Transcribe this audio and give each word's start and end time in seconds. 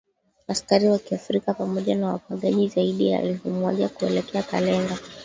Askari 0.47 0.87
Wa 0.89 0.99
kiafrika 0.99 1.53
pamoja 1.53 1.95
na 1.95 2.07
wapagaji 2.13 2.67
zaidi 2.67 3.07
ya 3.09 3.21
elfu 3.21 3.49
moja 3.49 3.89
kuelekea 3.89 4.43
Kalenga 4.43 4.97